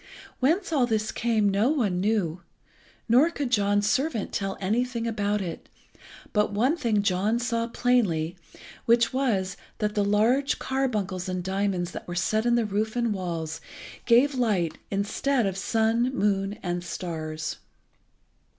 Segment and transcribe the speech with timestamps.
[0.39, 2.41] Whence all this came no one knew,
[3.07, 5.69] nor could John's servant tell anything about it,
[6.33, 8.35] but one thing John saw plainly,
[8.85, 13.13] which was, that the large carbuncles and diamonds that were set in the roof and
[13.13, 13.61] walls
[14.07, 17.57] gave light instead of the sun, moon, and stars.